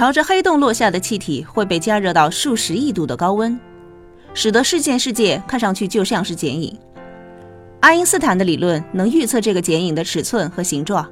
[0.00, 3.60] 朝着黑洞落下的气体会被加热到数十亿度的高温，
[4.32, 6.74] 使得事件世界看上去就像是剪影。
[7.80, 11.06] 爱因斯坦的理论能预测这个剪影的尺寸和形状，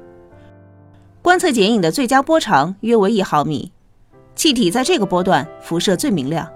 [1.21, 3.71] 观测剪影的最佳波长约为一毫米，
[4.33, 6.49] 气体在这个波段辐射最明亮。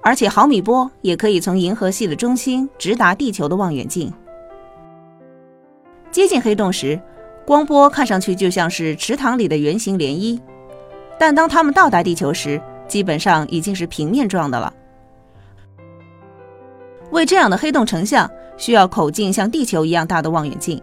[0.00, 4.10] 而且毫米波也可以从银河系的中心直达地球的望远镜。
[6.10, 6.98] 接近黑洞时，
[7.46, 10.38] 光波看上去就像是池塘里的圆形涟漪，
[11.16, 14.74] 但当它们到达地球时，基本上已经是平面状的了。
[17.12, 20.82] 为这样的黑洞成像，需要口径像地球一样大的望远镜。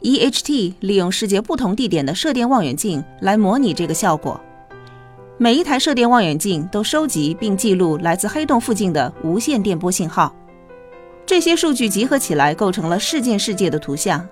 [0.00, 4.40] EHT 利用世界不同地点的射电望远镜来模拟这个效果。
[5.38, 10.32] 每一台射电望远镜都收集并记录来自黑洞附近的无线电波信号，
[11.28, 14.26] 这些数据集合起来构成了事件世界的图像。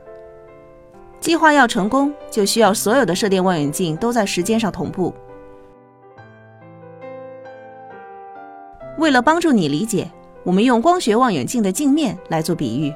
[1.21, 5.13] 计划要成功，就需要所有的射电望远镜都在时间上同步。
[8.97, 10.11] 为了帮助你理解，
[10.43, 12.91] 我们用光学望远镜的镜面来做比喻。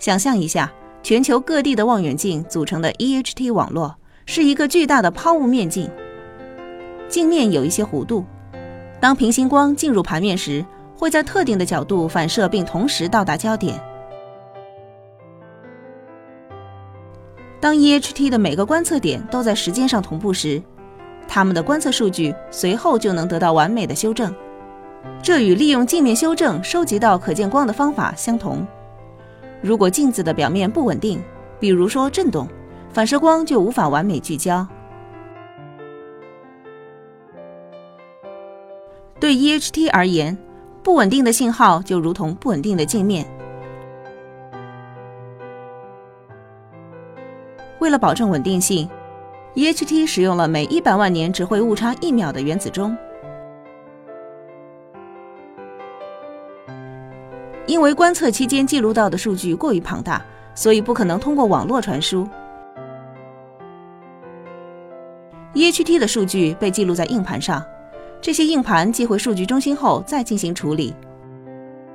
[0.00, 3.94] 想象一下，全球各地的望远镜组成的 EHT 网络。
[4.26, 5.88] 是一个巨大的抛物面镜，
[7.08, 8.24] 镜面有一些弧度。
[9.00, 13.82] 当平行光进入盘面时，会在特定的角度反射，并同时到达焦点。
[17.58, 20.62] 当 EHT 的每个观测点都在时间上同步时，
[21.26, 24.34] 它们的观测数据随后就能得到完美的修正。
[25.22, 28.66] 这与利用镜面修正收集到可见光的方法相同。
[29.62, 31.22] 如果镜子的表面不稳定，
[31.58, 32.46] 比如说振动。
[32.92, 34.66] 反射光就无法完美聚焦。
[39.20, 40.36] 对 EHT 而言，
[40.82, 43.26] 不稳定的信号就如同不稳定的镜面。
[47.80, 48.88] 为了保证稳定性
[49.54, 52.96] ，EHT 使用了每一百万年只会误差一秒的原子钟。
[57.66, 62.26] 因为观测期间记录到的数据过于庞大，所以不可能通过网络传输。
[65.54, 67.62] EHT 的数据被记录在硬盘上，
[68.22, 70.94] 这些硬盘寄回数据中心后再进行处理。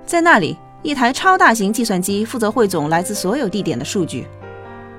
[0.06, 4.26] 在那里，一台超大型计算机负责汇总来自所有地点的数据，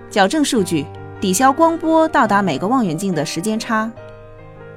[0.08, 0.86] 矫正数据，
[1.20, 3.90] 抵消光波到达每个望远镜的时间差。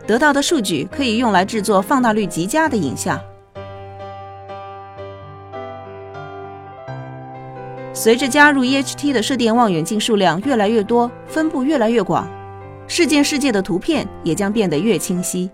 [0.07, 3.19] 得到的数据可以用来制作放大率极佳的影像。
[7.93, 12.27] 随着加入 EHT 的射电望远镜数量越来越多，分布越来越广。
[12.87, 15.49] 事件世界的图片也将变得越清晰。